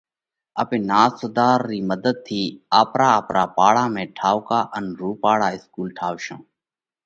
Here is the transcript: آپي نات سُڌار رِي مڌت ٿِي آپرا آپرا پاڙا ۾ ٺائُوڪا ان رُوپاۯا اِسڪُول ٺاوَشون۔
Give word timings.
آپي 0.61 0.77
نات 0.89 1.11
سُڌار 1.19 1.59
رِي 1.69 1.79
مڌت 1.89 2.17
ٿِي 2.25 2.41
آپرا 2.79 3.07
آپرا 3.19 3.43
پاڙا 3.57 3.85
۾ 3.95 4.03
ٺائُوڪا 4.17 4.59
ان 4.77 4.85
رُوپاۯا 4.99 5.47
اِسڪُول 5.55 5.89
ٺاوَشون۔ 5.97 6.41